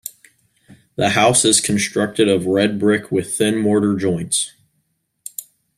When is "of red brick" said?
2.27-3.11